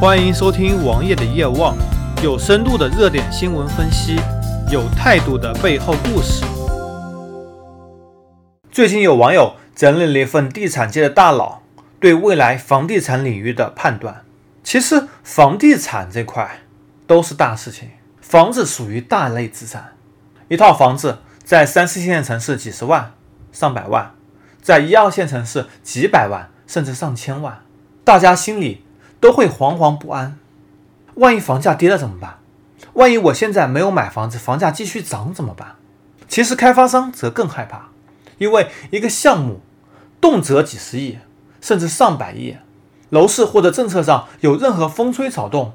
[0.00, 1.76] 欢迎收听王爷的夜望，
[2.22, 4.16] 有深度的热点新闻分析，
[4.70, 6.42] 有态度的背后故事。
[8.72, 11.60] 最近有网友整理了一份地产界的大佬
[12.00, 14.24] 对未来房地产领域的判断。
[14.64, 16.60] 其实房地产这块
[17.06, 17.90] 都是大事情，
[18.22, 19.92] 房子属于大类资产，
[20.48, 23.12] 一套房子在三四线城市几十万、
[23.52, 24.14] 上百万，
[24.62, 27.60] 在一二线城市几百万甚至上千万，
[28.02, 28.86] 大家心里。
[29.20, 30.38] 都会惶惶不安，
[31.14, 32.38] 万一房价跌了怎么办？
[32.94, 35.76] 万一我现在没有买房子，房价继续涨怎么办？
[36.26, 37.90] 其实开发商则更害怕，
[38.38, 39.60] 因为一个项目
[40.20, 41.18] 动辄几十亿，
[41.60, 42.56] 甚至上百亿，
[43.10, 45.74] 楼市或者政策上有任何风吹草动，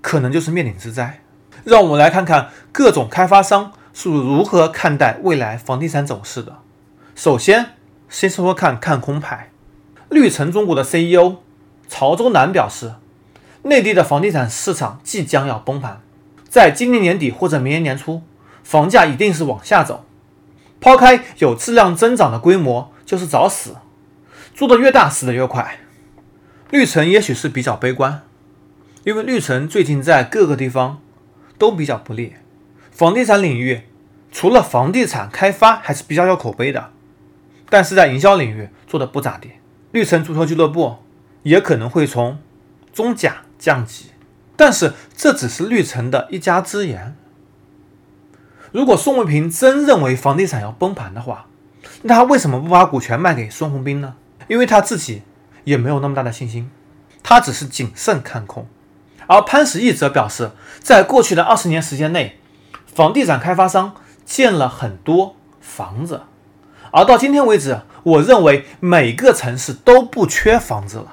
[0.00, 1.20] 可能就是灭顶之灾。
[1.64, 6.58] 让我们来看看各种开发商是如何看待未来房地产走势的。
[7.14, 7.72] 首先，
[8.08, 9.50] 先说说看看空派，
[10.08, 11.36] 绿城中国的 CEO。
[11.88, 12.94] 潮州南表示，
[13.62, 16.00] 内地的房地产市场即将要崩盘，
[16.48, 18.22] 在今年年底或者明年年初，
[18.62, 20.04] 房价一定是往下走。
[20.80, 23.76] 抛开有质量增长的规模，就是找死，
[24.54, 25.78] 做的越大，死的越快。
[26.70, 28.22] 绿城也许是比较悲观，
[29.04, 31.00] 因为绿城最近在各个地方
[31.58, 32.34] 都比较不利，
[32.90, 33.82] 房地产领域
[34.30, 36.90] 除了房地产开发还是比较有口碑的，
[37.70, 39.50] 但是在营销领域做的不咋地。
[39.92, 40.96] 绿城足球俱乐部。
[41.46, 42.40] 也可能会从
[42.92, 44.06] 中甲降级，
[44.56, 47.16] 但是这只是绿城的一家之言。
[48.72, 51.46] 如果宋卫平真认为房地产要崩盘的话，
[52.02, 54.16] 那他为什么不把股权卖给孙宏斌呢？
[54.48, 55.22] 因为他自己
[55.62, 56.68] 也没有那么大的信心，
[57.22, 58.66] 他只是谨慎看空。
[59.28, 62.40] 而潘石屹则表示，在过去的二十年时间内，
[62.92, 66.22] 房地产开发商建了很多房子，
[66.90, 71.12] 而到今天为止，我认为每个城市都不缺房子了。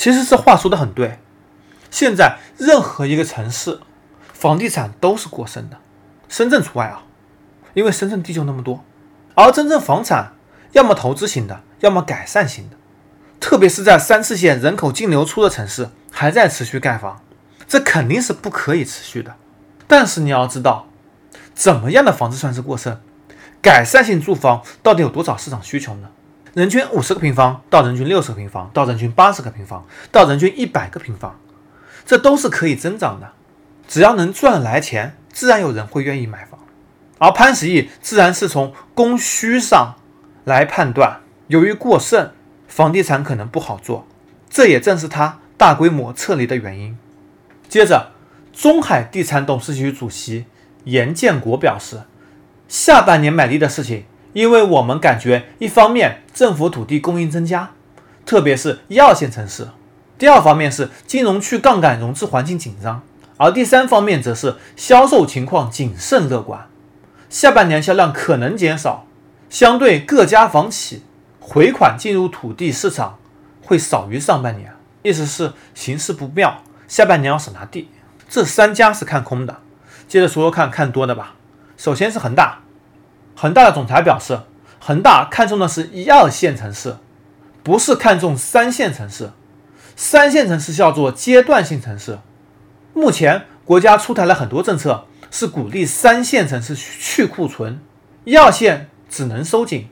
[0.00, 1.18] 其实这话说的很对，
[1.90, 3.80] 现在任何一个城市
[4.32, 5.76] 房地产都是过剩的，
[6.26, 7.02] 深圳除外啊，
[7.74, 8.82] 因为深圳地就那么多。
[9.34, 10.32] 而真正房产
[10.72, 12.78] 要么投资型的，要么改善型的，
[13.38, 17.20] 特别是在三四线人口净流出的城市还在持续盖房，
[17.68, 19.36] 这肯定是不可以持续的。
[19.86, 20.86] 但是你要知道，
[21.52, 22.98] 怎么样的房子算是过剩？
[23.60, 26.08] 改善性住房到底有多少市场需求呢？
[26.54, 31.38] 人均五十个平方到人均六十个平方到人均八十个平方到人均一百个平方，
[32.04, 33.32] 这都是可以增长的。
[33.86, 36.58] 只要能赚来钱，自然有人会愿意买房。
[37.18, 39.94] 而潘石屹自然是从供需上
[40.44, 42.32] 来判断，由于过剩，
[42.66, 44.06] 房地产可能不好做，
[44.48, 46.98] 这也正是他大规模撤离的原因。
[47.68, 48.10] 接着，
[48.52, 50.46] 中海地产董事局主席
[50.84, 52.02] 严建国表示，
[52.66, 54.04] 下半年买地的事情。
[54.32, 57.70] 因为我们感觉，一方面政府土地供应增加，
[58.24, 59.64] 特别是一二线城市；
[60.18, 63.02] 第二方面是金融去杠杆融资环境紧张，
[63.36, 66.66] 而第三方面则是销售情况谨慎乐观。
[67.28, 69.06] 下半年销量可能减少，
[69.48, 71.02] 相对各家房企
[71.40, 73.18] 回款进入土地市场
[73.64, 77.88] 会少于上半年，意思是形势不妙，下半年要少拿地。
[78.28, 79.58] 这三家是看空的，
[80.06, 81.34] 接着说说看看多的吧。
[81.76, 82.60] 首先是恒大。
[83.40, 84.38] 恒大的总裁表示，
[84.80, 86.96] 恒大看中的是一二线城市，
[87.62, 89.30] 不是看中三线城市。
[89.96, 92.18] 三线城市叫做阶段性城市。
[92.92, 97.80] 目前国家出台了很多政策，是鼓励三线城市去库存，
[98.24, 99.88] 一二线只能收紧。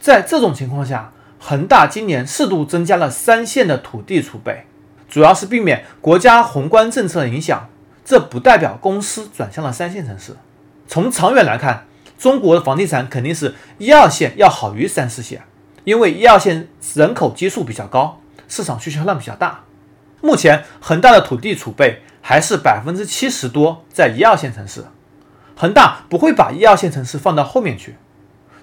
[0.00, 4.66] 在这种情况下，恒大今年适度增加了三线的土地储备，
[5.08, 7.68] 主要是避免国家宏观政策影响。
[8.04, 10.36] 这不代表公司转向了三线城市。
[10.86, 11.86] 从长远来看。
[12.18, 15.42] 中国的房地产肯定是一二线要好于三四线，
[15.84, 19.64] 因为一二线人口基数比较高，市场需求量比较大。
[20.20, 24.84] 目前恒大的土地储备还是百分之七十多在一二线城市，
[25.54, 27.96] 恒大不会把一二线城市放到后面去，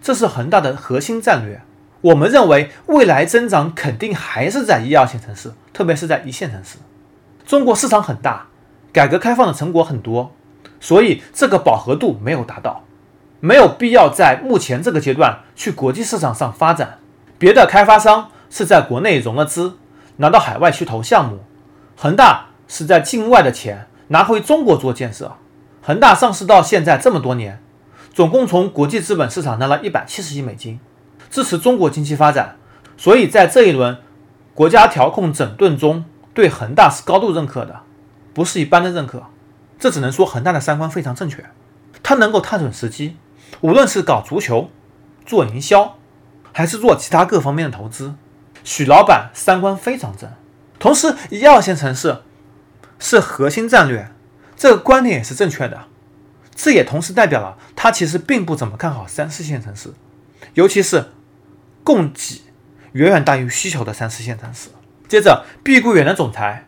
[0.02, 1.62] 这是恒大的核心战略。
[2.02, 6.80] 我们认为未来增长肯定还是在一二线城市，特别是在一线城市。
[7.46, 8.48] 中国市场很大，
[8.92, 10.34] 改革开放的成果很多，
[10.80, 12.84] 所以这个饱和度没有达到。
[13.42, 17.00] 没有必要在目前这个阶段去国际市场上发展。
[17.38, 19.78] 别的开发商是在国内融了资，
[20.18, 21.40] 拿到海外去投项目；
[21.98, 25.34] 恒大是在境外的钱拿回中国做建设。
[25.82, 27.60] 恒大上市到现在这么多年，
[28.14, 30.80] 总共从国际资本市场拿了一百七十亿美金，
[31.32, 32.58] 支持中国经济发展。
[32.96, 33.98] 所以在这一轮
[34.54, 36.06] 国家调控整顿中，
[36.36, 37.82] 对恒大是高度认可的，
[38.36, 39.24] 不是一般的认可。
[39.80, 41.44] 这只能说恒大的三观非常正确，
[42.04, 43.16] 他能够看准时机。
[43.60, 44.72] 无论是搞足球、
[45.26, 45.98] 做营销，
[46.54, 48.16] 还是做其他各方面的投资，
[48.64, 50.32] 许老板三观非常正。
[50.80, 52.22] 同时，一二线城市
[52.98, 54.12] 是核心战略，
[54.56, 55.84] 这个观点也是正确的。
[56.56, 59.94] 这也同时代表了他其实并不怎么看好三四线城市，
[60.54, 61.12] 尤其是
[61.84, 62.42] 供给
[62.94, 64.70] 远远大于需求的三四线城市。
[65.08, 66.68] 接着，碧桂园的总裁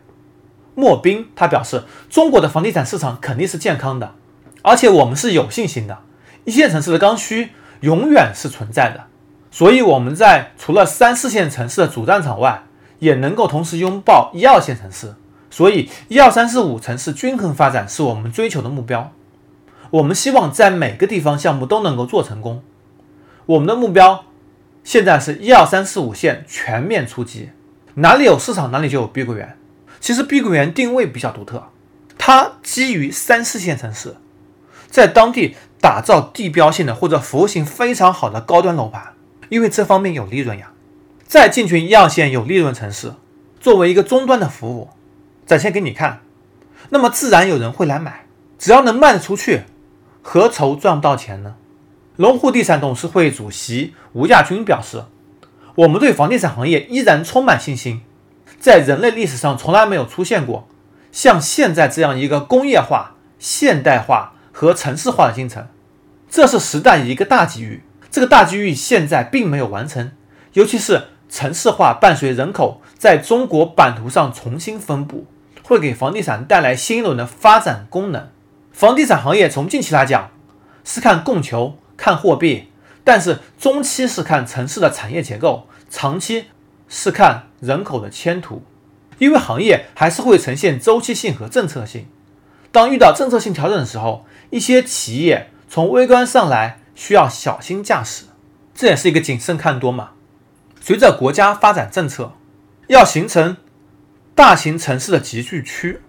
[0.76, 4.16] 莫斌他表示，中国的房地产市场肯定是健康的，
[4.64, 6.00] 而且我们是有信心的。
[6.46, 7.52] 一线城市的刚需
[7.82, 9.06] 永远是存在的，
[9.52, 12.64] 所以我们在除了三四线城市的主战场外，
[13.00, 15.16] 也能够同时拥抱一二线城市。
[15.50, 19.12] 所以，一二三四五城市均衡发展是我们追求的目标。
[19.92, 22.64] 我们希望在每个地方项目都能够做成功。
[23.46, 24.26] 我们的目标
[24.84, 27.52] 现在是一二三四五线全面出击，
[27.94, 29.56] 哪里有市场哪里就有碧桂园。
[30.00, 31.70] 其实碧桂园定位比较独特，
[32.18, 34.16] 它基于三四线城市，
[34.88, 39.16] 在当地打造地标性的或者服务性非常好的高端楼盘，
[39.50, 40.72] 因为这方面有利润呀。
[41.28, 43.16] 再进军一二线有利润城市，
[43.60, 44.92] 作为一个终端的服务。
[45.46, 46.22] 展现给你看，
[46.92, 48.24] 那么自然有人会来买。
[48.58, 49.64] 只要能卖得出去，
[50.22, 51.56] 何愁赚不到钱呢？
[52.16, 55.04] 龙湖地产董事会主席吴亚军表示
[55.76, 58.04] ：“我们对房地产行业依然充满信心。
[58.58, 60.70] 在人类历史上从来没有出现过
[61.12, 65.68] 像现在这样一个工业化、现代化和城市化的进程，
[66.30, 67.84] 这是时代一个大机遇。
[68.10, 70.14] 这个大机遇现在并没有完成，
[70.54, 75.26] 尤其是城市化伴随人口在中国版图上重新分布。”
[75.66, 78.28] 会给房地产带来新一轮的发展功能。
[78.74, 80.30] 房地产行业从近期来讲
[80.84, 82.68] 是看供求、看货币，
[83.06, 86.48] 但是中期是看城市的产业结构，长期
[86.90, 88.62] 是看人口的迁徙。
[89.20, 92.08] 因为行业还是会呈现周期性和政策性。
[92.74, 98.26] 当遇到政策性调整的时候，一些企业从微观上来需要小心驾驶，
[98.76, 100.10] 这也是一个谨慎看多嘛。
[100.82, 102.34] 随着国家发展政策
[102.88, 103.56] 要形成。
[104.36, 106.02] 大型城市的集聚区，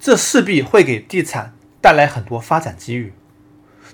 [0.00, 1.52] 这势必会给地产
[1.82, 3.12] 带来很多发展机遇，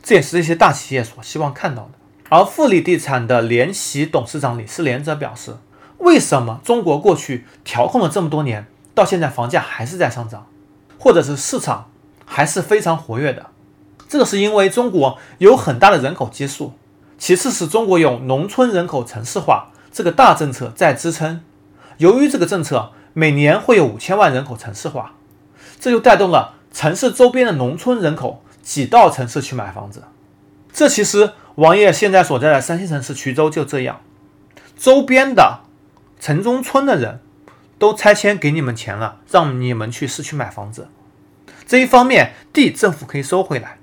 [0.04, 1.90] 这也是这些大企业所希望看到的。
[2.28, 5.56] 而富力地产的联席董事长李世连则表示
[5.98, 10.46] ：“为什么中国过去调控了这么多年，到现在房价还是在上涨，
[10.96, 11.90] 或者是市场
[12.32, 13.46] 还是非常活跃的？
[14.08, 16.72] 这个是因为中国有很大的人口基数，
[17.18, 21.42] 其次是中国有农村人口城市化这个大政策在支撑。
[21.98, 25.16] 由于这个政策。”每年会有五千万人口城市化，
[25.78, 30.04] 这就带动了城市周边的农村人口挤到城市去买房子。
[30.72, 34.00] 这其实王爷现在所在的山西城市衢州就这样，
[34.78, 35.60] 周边的
[36.18, 37.20] 城中村的人
[37.78, 40.88] 都拆迁给你们钱了，让你们去市区买房子。
[41.72, 43.78] 这一方面地政府可以收回来，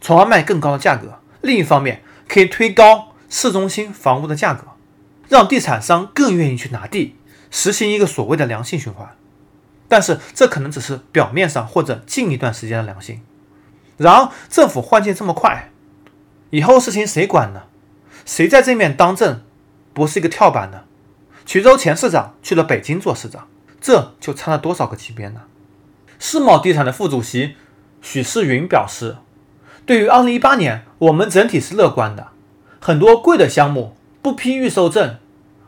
[0.00, 1.08] 从而卖更高的价格；
[1.42, 4.68] 另一方面可以推高市中心房屋的价格，
[5.28, 7.16] 让地产商更愿意去拿地。
[7.50, 9.14] 实行一个所谓的良性循环，
[9.86, 13.20] 但是这可能只是表面上或者近一段时间的良性。
[13.98, 15.68] 然而，政府换届这么快，
[16.48, 17.64] 以后事情谁管呢？
[18.24, 19.42] 谁在这面当政，
[19.92, 20.84] 不是一个跳板呢？
[21.46, 23.46] 衢州前市长去了北京做市长，
[23.78, 25.42] 这就差了多少个级别呢？
[26.18, 27.56] 世茂地产的副主席
[28.02, 29.16] 许世云表示，
[29.86, 32.28] 对于2018年，我们整体是乐观的，
[32.80, 35.16] 很多贵的项目不批预售证，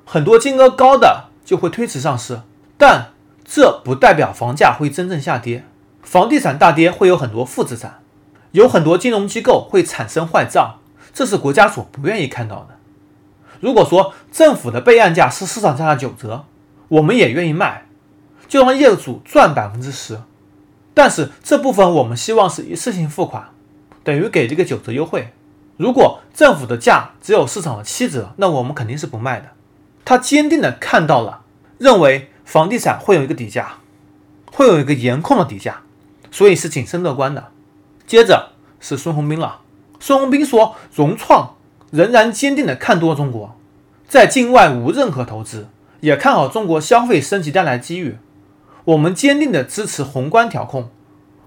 [0.05, 1.27] 很多金额高的。
[1.47, 2.41] 就会推迟上市，
[2.77, 3.13] 但
[3.45, 5.65] 这不代表房价会真正下跌。
[6.03, 8.01] 房地产大跌会有很多负资产，
[8.51, 10.81] 有很多金融机构会产生坏账，
[11.15, 12.71] 这是国家所不愿意看到的。
[13.61, 16.47] 如果说政府的备案价是市场价的九折，
[16.89, 17.87] 我们也愿意卖，
[18.49, 20.19] 就让业主赚百分之十。
[20.97, 23.51] 但是这部分我们希望是一次性付款，
[24.03, 25.29] 等于给这个九折优惠。
[25.77, 29.49] 如果政府的价只有市场的七折，那我们肯定是不卖的。
[30.07, 31.43] 他坚定地看到了，
[31.77, 33.75] 认为房地产会有一个底价，
[34.51, 35.83] 会有一个严控的底价，
[36.31, 37.49] 所以是谨慎乐观的。
[38.07, 39.61] 接着是孙宏斌了，
[40.01, 41.57] 孙宏斌说，融创
[41.91, 43.55] 仍然坚定地看多中国，
[44.09, 45.69] 在境外无任何投资，
[46.01, 48.17] 也看好中国消费升级带来的机遇。
[48.87, 50.91] 我们坚定的支持宏观调控，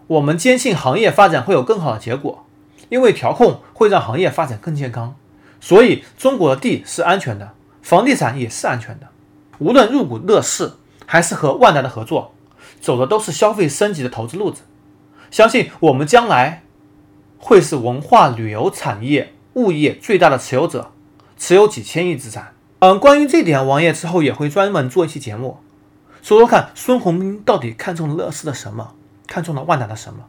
[0.08, 2.46] 我们坚信行业发展会有更好的结果，
[2.90, 5.16] 因为调控会让行业发展更健康，
[5.62, 7.52] 所以中国的地是安全的。
[7.82, 9.08] 房地产也是安全的，
[9.60, 10.74] 无论入股乐视
[11.06, 12.34] 还是和万达的合作，
[12.82, 14.64] 走的都是消费升级的投资路子。
[15.32, 16.64] 相信我们将来
[17.38, 20.92] 会是文化旅游产业物业最大的持有者，
[21.38, 22.54] 持有几千亿资产。
[22.80, 25.60] 嗯，关于这点，王爷之后也会专门做一期节目，
[26.22, 28.94] 说说看孙宏斌到底看中乐视的什么，
[29.28, 30.26] 看中了万达的什么。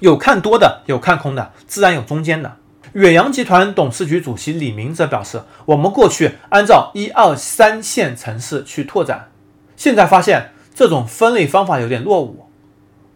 [0.00, 2.56] 有看多的，有看空的，自然有中间的。
[2.92, 9.28] 远洋集团董事局主席李明则表示：“我们过去按照一二三线城市去拓展，
[9.76, 12.46] 现在发现这种分类方法有点落伍。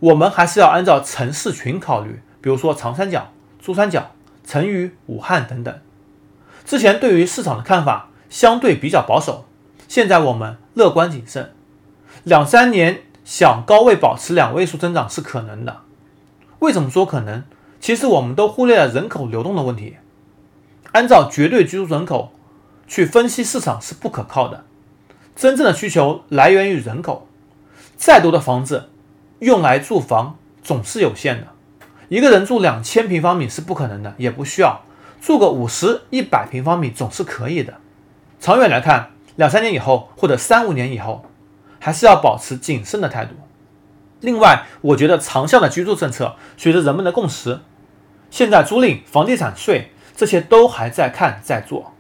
[0.01, 4.11] 我们还是要按照城市群考虑，比如说长三角、珠三角、
[4.45, 5.75] 成渝、武汉等等。
[6.65, 9.47] 之前对于市场的看法相对比较保守，
[9.89, 11.55] 现在我们乐观谨慎。
[12.25, 15.81] 两三年想高位保持两位数增长是可能的。
[16.61, 17.43] 为什么说可能？
[17.81, 19.97] 其实我们都忽略了人口流动的问题。
[20.93, 22.33] 按照绝对居住人口
[22.87, 24.65] 去分析市场是不可靠的。
[25.35, 27.27] 真正的需求来源于人口。
[27.97, 28.91] 再多的房子
[29.41, 31.49] 用来住房总是有限的。
[32.09, 34.83] 一个人住两千平方米是不可能的，也不需要。
[35.21, 37.75] 住个五十、一百平方米总是可以的。
[38.39, 41.25] 长远来看，两三年以后或者三五年以后，
[41.83, 43.35] 还是要保持谨慎的态度。
[44.21, 47.59] 另外，我觉得长效的居住政策随着人们的共识，
[48.31, 51.93] 现在租赁、房地产税这些都还在看在做，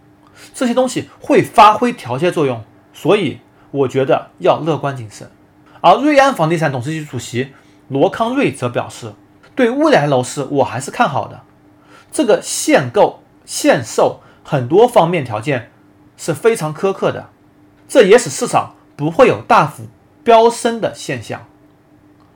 [0.54, 2.62] 这些东西会发挥调节作用，
[2.92, 3.40] 所以
[3.72, 5.28] 我觉得要乐观谨慎。
[5.80, 7.52] 而瑞安房地产董事局主席
[7.88, 9.14] 罗康瑞则表示，
[9.56, 11.40] 对未来楼市我还是看好的。
[12.12, 15.72] 这个限购、限售很多方面条件
[16.16, 17.30] 是非常苛刻的，
[17.88, 19.84] 这也使市场不会有大幅
[20.22, 21.46] 飙升的现象。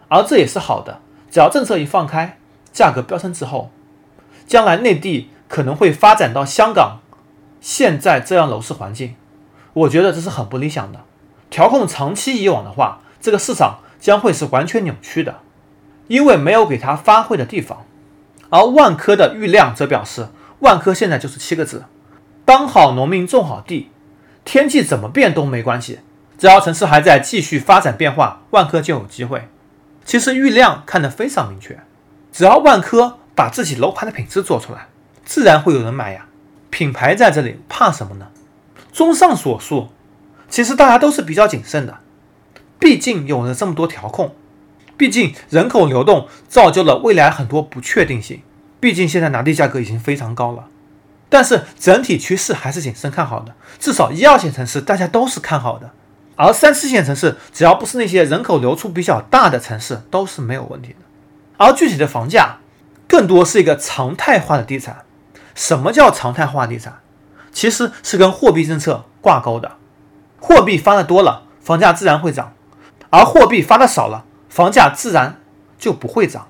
[0.09, 2.39] 而这也是好的，只要政策一放开，
[2.73, 3.71] 价格飙升之后，
[4.47, 7.01] 将来内地可能会发展到香港
[7.61, 9.17] 现在这样楼市环境，
[9.73, 11.01] 我觉得这是很不理想的。
[11.51, 15.41] 调控长期以往的话，这个市场将会是完全扭曲的，
[16.07, 17.85] 因为没有给它发挥的地方。
[18.51, 20.29] 而万科的郁亮则表示，
[20.61, 21.85] 万科现在就是七个字：
[22.45, 23.91] 当好农民种好地，
[24.45, 25.99] 天气怎么变都没关系，
[26.38, 29.49] 只要城市还在继续发展变化，万科就有机会。
[30.05, 31.81] 其实郁亮看得非常明确，
[32.31, 34.88] 只要万科把自己楼盘的品质做出来，
[35.25, 36.26] 自然会有人买呀。
[36.71, 38.28] 品牌在这里，怕什么呢？
[38.93, 39.88] 综上所述，
[40.49, 41.99] 其实大家都是比较谨慎的，
[42.78, 44.35] 毕竟有了这么多调控，
[44.97, 48.43] 毕竟人口流动造就了未来很多不确定性，
[48.78, 50.66] 毕竟现在拿地价格已经非常高了。
[51.28, 55.90] 但是整体趋势还是谨慎看好的，至少一二线城市大家都是看好的。
[56.37, 60.99] 而三四线城市，只要不是那些人口流出比较大的城市，都是没有问题的。
[61.57, 62.59] 而具体的房价，
[63.09, 65.05] 更多是一个常态化的地产。
[65.55, 67.00] 什么叫常态化地产？
[67.50, 69.73] 其实是跟货币政策挂钩的。
[70.38, 72.52] 货币发的多了，房价自然会涨；
[73.09, 75.40] 而货币发的少了，房价自然
[75.78, 76.49] 就不会涨。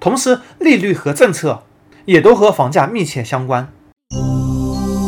[0.00, 1.62] 同时，利率和政策
[2.06, 3.72] 也都和房价密切相关。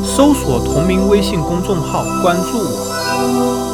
[0.04, 3.69] 搜索同名微信公众号，关注我。